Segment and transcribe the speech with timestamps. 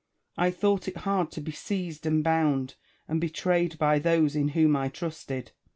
[0.35, 2.73] I thought it hard to be seized and bound
[3.07, 5.51] and betrayed by those in whom I trusted.